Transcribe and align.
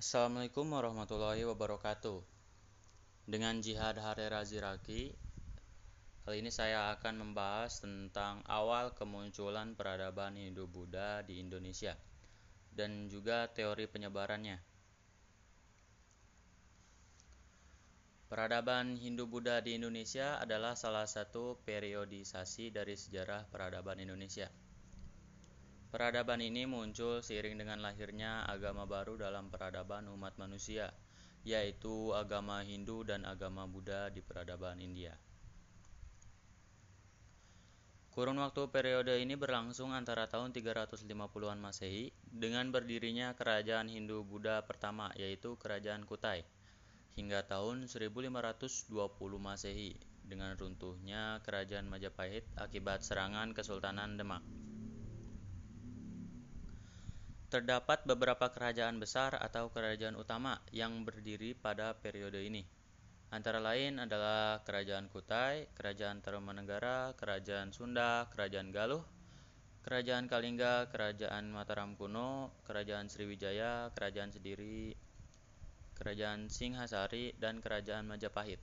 Assalamualaikum 0.00 0.64
warahmatullahi 0.72 1.44
wabarakatuh. 1.44 2.24
Dengan 3.28 3.60
Jihad 3.60 4.00
Harera 4.00 4.40
Ziraki, 4.48 5.12
kali 6.24 6.40
ini 6.40 6.48
saya 6.48 6.96
akan 6.96 7.20
membahas 7.20 7.84
tentang 7.84 8.40
awal 8.48 8.96
kemunculan 8.96 9.76
peradaban 9.76 10.40
Hindu-Buddha 10.40 11.20
di 11.28 11.44
Indonesia 11.44 11.92
dan 12.72 13.12
juga 13.12 13.52
teori 13.52 13.84
penyebarannya. 13.92 14.56
Peradaban 18.32 18.96
Hindu-Buddha 18.96 19.60
di 19.60 19.76
Indonesia 19.76 20.40
adalah 20.40 20.80
salah 20.80 21.04
satu 21.04 21.60
periodisasi 21.60 22.72
dari 22.72 22.96
sejarah 22.96 23.52
peradaban 23.52 24.00
Indonesia. 24.00 24.48
Peradaban 25.90 26.38
ini 26.38 26.70
muncul 26.70 27.18
seiring 27.18 27.58
dengan 27.58 27.82
lahirnya 27.82 28.46
agama 28.46 28.86
baru 28.86 29.18
dalam 29.18 29.50
peradaban 29.50 30.06
umat 30.14 30.38
manusia, 30.38 30.94
yaitu 31.42 32.14
agama 32.14 32.62
Hindu 32.62 33.02
dan 33.02 33.26
agama 33.26 33.66
Buddha 33.66 34.06
di 34.06 34.22
peradaban 34.22 34.78
India. 34.78 35.18
Kurun 38.10 38.38
waktu 38.42 38.70
periode 38.70 39.18
ini 39.22 39.38
berlangsung 39.38 39.90
antara 39.90 40.26
tahun 40.30 40.50
350-an 40.54 41.58
Masehi 41.62 42.10
dengan 42.26 42.70
berdirinya 42.74 43.38
kerajaan 43.38 43.86
Hindu-Buddha 43.86 44.66
pertama 44.66 45.14
yaitu 45.14 45.54
Kerajaan 45.54 46.02
Kutai 46.02 46.42
hingga 47.14 47.46
tahun 47.46 47.86
1520 47.86 48.90
Masehi 49.38 49.94
dengan 50.26 50.58
runtuhnya 50.58 51.38
Kerajaan 51.46 51.86
Majapahit 51.86 52.46
akibat 52.58 53.06
serangan 53.06 53.54
Kesultanan 53.54 54.18
Demak. 54.18 54.42
Terdapat 57.50 58.06
beberapa 58.06 58.46
kerajaan 58.46 59.02
besar 59.02 59.34
atau 59.34 59.74
kerajaan 59.74 60.14
utama 60.14 60.62
yang 60.70 61.02
berdiri 61.02 61.50
pada 61.58 61.98
periode 61.98 62.38
ini. 62.46 62.62
Antara 63.34 63.58
lain 63.58 63.98
adalah 63.98 64.62
Kerajaan 64.62 65.10
Kutai, 65.10 65.66
Kerajaan 65.74 66.22
Tarumanegara, 66.22 67.18
Kerajaan 67.18 67.74
Sunda, 67.74 68.30
Kerajaan 68.30 68.70
Galuh, 68.70 69.02
Kerajaan 69.82 70.30
Kalingga, 70.30 70.94
Kerajaan 70.94 71.50
Mataram 71.50 71.98
Kuno, 71.98 72.54
Kerajaan 72.62 73.10
Sriwijaya, 73.10 73.90
Kerajaan 73.98 74.30
Sediri, 74.30 74.94
Kerajaan 75.98 76.46
Singhasari, 76.46 77.34
dan 77.34 77.58
Kerajaan 77.58 78.06
Majapahit. 78.06 78.62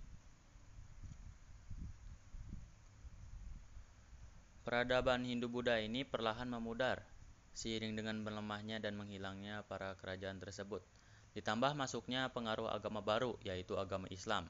Peradaban 4.64 5.28
Hindu-Buddha 5.28 5.84
ini 5.84 6.08
perlahan 6.08 6.48
memudar 6.48 7.17
seiring 7.58 7.98
dengan 7.98 8.22
melemahnya 8.22 8.78
dan 8.78 8.94
menghilangnya 9.02 9.66
para 9.66 9.98
kerajaan 9.98 10.38
tersebut. 10.38 10.86
Ditambah 11.34 11.74
masuknya 11.74 12.30
pengaruh 12.30 12.70
agama 12.70 13.02
baru, 13.02 13.34
yaitu 13.42 13.74
agama 13.82 14.06
Islam, 14.14 14.46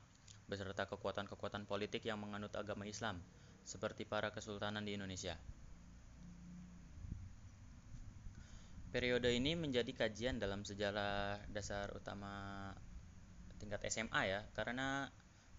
beserta 0.51 0.83
kekuatan-kekuatan 0.91 1.63
politik 1.63 2.03
yang 2.03 2.19
menganut 2.19 2.51
agama 2.59 2.83
Islam, 2.83 3.23
seperti 3.63 4.03
para 4.03 4.35
kesultanan 4.35 4.83
di 4.83 4.99
Indonesia. 4.99 5.39
Periode 8.91 9.31
ini 9.31 9.55
menjadi 9.55 9.91
kajian 9.95 10.39
dalam 10.39 10.67
sejarah 10.67 11.47
dasar 11.47 11.91
utama 11.95 12.71
tingkat 13.55 13.87
SMA 13.87 14.21
ya, 14.27 14.43
karena 14.51 15.07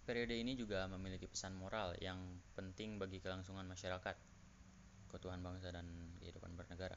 periode 0.04 0.36
ini 0.36 0.52
juga 0.56 0.84
memiliki 0.88 1.24
pesan 1.28 1.56
moral 1.56 1.96
yang 2.00 2.40
penting 2.56 2.96
bagi 2.96 3.20
kelangsungan 3.20 3.68
masyarakat, 3.68 4.16
keutuhan 5.12 5.40
bangsa 5.40 5.72
dan 5.72 5.84
kehidupan 6.20 6.56
bernegara. 6.56 6.96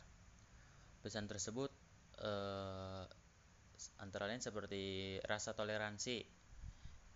Pesan 1.01 1.25
tersebut 1.25 1.73
eh, 2.21 3.03
antara 3.97 4.29
lain 4.29 4.41
seperti 4.41 5.17
rasa 5.25 5.57
toleransi 5.57 6.21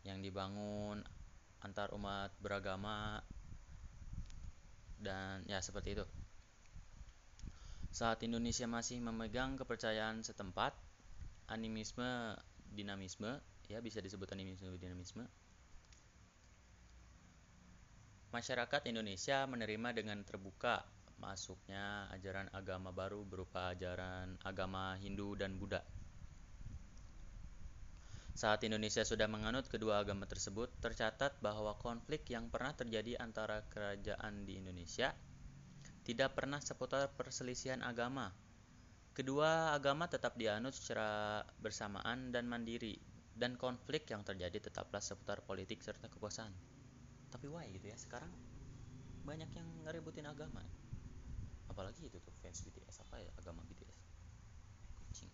yang 0.05 0.22
dibangun 0.22 1.02
antar 1.61 1.94
umat 1.97 2.33
beragama 2.41 3.22
dan 5.01 5.46
ya 5.46 5.62
seperti 5.62 5.97
itu. 5.97 6.06
Saat 7.94 8.22
Indonesia 8.28 8.68
masih 8.68 9.00
memegang 9.00 9.56
kepercayaan 9.56 10.22
setempat, 10.22 10.75
animisme 11.47 12.35
dinamisme 12.73 13.40
ya 13.72 13.79
bisa 13.81 14.03
disebut 14.03 14.29
animisme 14.35 14.73
dinamisme. 14.78 15.25
Masyarakat 18.35 18.91
Indonesia 18.91 19.47
menerima 19.47 19.96
dengan 19.96 20.19
terbuka 20.28 20.84
masuknya 21.20 22.12
ajaran 22.12 22.52
agama 22.52 22.92
baru 22.92 23.24
berupa 23.24 23.72
ajaran 23.72 24.36
agama 24.44 24.96
Hindu 25.00 25.36
dan 25.36 25.56
Buddha. 25.56 25.84
Saat 28.36 28.68
Indonesia 28.68 29.00
sudah 29.08 29.31
menganut 29.31 29.72
kedua 29.72 30.03
agama 30.03 30.28
tersebut, 30.28 30.68
tercatat 30.84 31.40
bahwa 31.40 31.80
konflik 31.80 32.28
yang 32.28 32.52
pernah 32.52 32.76
terjadi 32.76 33.16
antara 33.16 33.64
kerajaan 33.72 34.44
di 34.44 34.59
Indonesia 34.59 35.16
tidak 36.03 36.36
pernah 36.36 36.59
seputar 36.59 37.08
perselisihan 37.16 37.80
agama. 37.80 38.36
Kedua 39.16 39.72
agama 39.72 40.12
tetap 40.12 40.36
dianut 40.36 40.76
secara 40.76 41.40
bersamaan 41.64 42.36
dan 42.36 42.52
mandiri, 42.52 43.00
dan 43.32 43.56
konflik 43.56 44.12
yang 44.12 44.28
terjadi 44.28 44.68
tetaplah 44.68 45.00
seputar 45.00 45.40
politik 45.40 45.80
serta 45.80 46.12
kekuasaan. 46.12 46.52
Tapi 47.32 47.47
why 47.47 47.72
gitu 47.72 47.88
ya, 47.88 47.96
sekarang 47.96 48.36
banyak 49.24 49.47
yang 49.56 49.68
ngeributin 49.88 50.28
agama 50.28 50.62
apalagi 51.75 52.08
itu 52.08 52.16
tuh 52.24 52.31
fans 52.40 52.63
BTS 52.63 53.03
apa 53.03 53.19
ya 53.19 53.28
agama 53.36 53.59
BTS 53.68 54.00
kucing. 55.12 55.28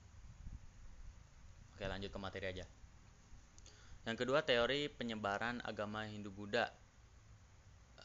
Oke 1.78 1.86
lanjut 1.86 2.10
ke 2.10 2.18
materi 2.18 2.50
aja. 2.50 2.66
Yang 4.10 4.26
kedua 4.26 4.42
teori 4.42 4.90
penyebaran 4.90 5.62
agama 5.62 6.10
Hindu 6.10 6.34
Buddha 6.34 6.66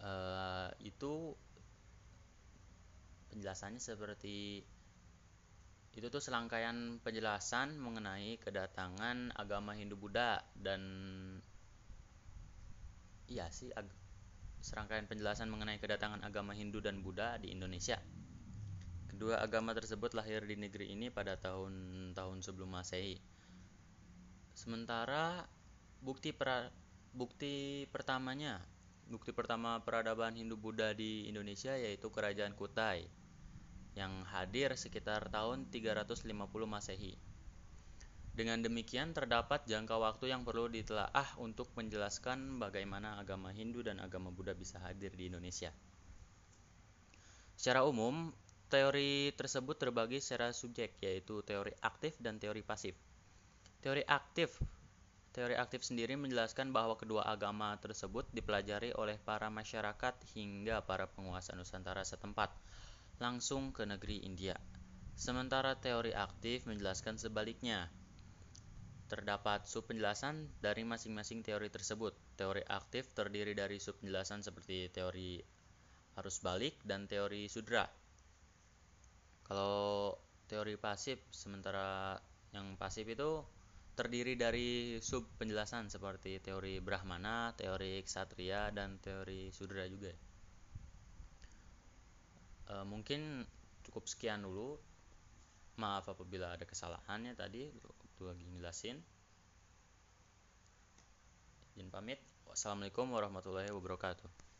uh, 0.04 0.68
itu 0.84 1.32
penjelasannya 3.32 3.80
seperti 3.80 4.60
itu 5.96 6.06
tuh 6.12 6.20
selangkaian 6.20 7.00
penjelasan 7.00 7.80
mengenai 7.80 8.36
kedatangan 8.44 9.32
agama 9.32 9.72
Hindu 9.72 9.96
Buddha 9.96 10.44
dan 10.52 10.84
iya 13.32 13.48
sih 13.48 13.72
serangkaian 14.60 15.08
penjelasan 15.08 15.48
mengenai 15.48 15.80
kedatangan 15.80 16.20
agama 16.20 16.52
Hindu 16.52 16.84
dan 16.84 17.00
Buddha 17.00 17.40
di 17.40 17.48
Indonesia 17.48 17.96
Kedua 19.16 19.40
agama 19.40 19.72
tersebut 19.72 20.12
lahir 20.12 20.44
di 20.44 20.60
negeri 20.60 20.92
ini 20.92 21.08
pada 21.08 21.40
tahun-tahun 21.40 22.44
sebelum 22.44 22.68
Masehi. 22.68 23.16
Sementara 24.52 25.48
bukti 26.04 26.36
pra, 26.36 26.68
bukti 27.16 27.88
pertamanya, 27.88 28.60
bukti 29.08 29.32
pertama 29.32 29.80
peradaban 29.80 30.36
Hindu-Buddha 30.36 30.92
di 30.92 31.32
Indonesia 31.32 31.72
yaitu 31.80 32.12
Kerajaan 32.12 32.52
Kutai 32.52 33.08
yang 33.96 34.20
hadir 34.28 34.76
sekitar 34.76 35.32
tahun 35.32 35.72
350 35.72 36.28
Masehi. 36.68 37.16
Dengan 38.36 38.60
demikian 38.60 39.16
terdapat 39.16 39.64
jangka 39.64 39.96
waktu 39.96 40.28
yang 40.28 40.44
perlu 40.44 40.68
ditelaah 40.68 41.40
untuk 41.40 41.72
menjelaskan 41.72 42.60
bagaimana 42.60 43.16
agama 43.16 43.48
Hindu 43.48 43.80
dan 43.80 43.96
agama 43.96 44.28
Buddha 44.28 44.52
bisa 44.52 44.76
hadir 44.76 45.16
di 45.16 45.32
Indonesia. 45.32 45.72
Secara 47.56 47.88
umum, 47.88 48.36
Teori 48.66 49.30
tersebut 49.38 49.78
terbagi 49.78 50.18
secara 50.18 50.50
subjek, 50.50 50.98
yaitu 50.98 51.42
teori 51.46 51.70
aktif 51.86 52.18
dan 52.18 52.42
teori 52.42 52.66
pasif. 52.66 52.98
Teori 53.78 54.02
aktif 54.02 54.58
Teori 55.36 55.52
aktif 55.52 55.84
sendiri 55.84 56.16
menjelaskan 56.16 56.72
bahwa 56.72 56.96
kedua 56.96 57.28
agama 57.28 57.76
tersebut 57.76 58.24
dipelajari 58.32 58.96
oleh 58.96 59.20
para 59.20 59.52
masyarakat 59.52 60.16
hingga 60.32 60.80
para 60.88 61.12
penguasa 61.12 61.52
Nusantara 61.52 62.08
setempat, 62.08 62.56
langsung 63.20 63.68
ke 63.68 63.84
negeri 63.84 64.24
India. 64.24 64.56
Sementara 65.12 65.76
teori 65.76 66.16
aktif 66.16 66.64
menjelaskan 66.64 67.20
sebaliknya. 67.20 67.92
Terdapat 69.12 69.68
subpenjelasan 69.68 70.48
dari 70.64 70.88
masing-masing 70.88 71.44
teori 71.44 71.68
tersebut. 71.68 72.16
Teori 72.40 72.64
aktif 72.64 73.12
terdiri 73.12 73.52
dari 73.52 73.76
subpenjelasan 73.76 74.40
seperti 74.40 74.88
teori 74.88 75.36
arus 76.16 76.40
balik 76.40 76.80
dan 76.80 77.04
teori 77.04 77.44
sudra. 77.52 77.84
Kalau 79.46 80.10
teori 80.50 80.74
pasif, 80.74 81.22
sementara 81.30 82.18
yang 82.50 82.74
pasif 82.74 83.06
itu 83.06 83.46
terdiri 83.96 84.34
dari 84.34 84.98
sub 85.00 85.24
penjelasan 85.40 85.88
seperti 85.88 86.42
teori 86.42 86.82
Brahmana, 86.82 87.54
teori 87.54 88.02
Ksatria, 88.02 88.74
dan 88.74 88.98
teori 88.98 89.54
Sudra 89.54 89.86
juga. 89.86 90.10
E, 92.66 92.74
mungkin 92.84 93.46
cukup 93.86 94.10
sekian 94.10 94.42
dulu. 94.42 94.76
Maaf 95.76 96.08
apabila 96.10 96.56
ada 96.56 96.64
kesalahannya 96.64 97.36
tadi 97.36 97.70
waktu 97.70 98.22
lagi 98.26 98.44
ngelasin. 98.50 98.96
Izin 101.76 101.88
pamit. 101.92 102.20
Wassalamualaikum 102.48 103.12
warahmatullahi 103.12 103.68
wabarakatuh. 103.70 104.55